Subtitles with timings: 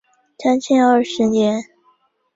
[0.39, 1.63] 嘉庆二十年。